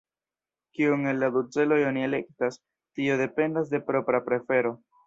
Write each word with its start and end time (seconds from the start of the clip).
Kiun 0.77 1.03
el 1.11 1.21
la 1.25 1.29
du 1.35 1.43
celoj 1.57 1.79
oni 1.91 2.07
elektas, 2.09 2.59
tio 2.99 3.21
dependas 3.25 3.75
de 3.77 3.87
propra 3.93 4.27
prefero. 4.31 4.79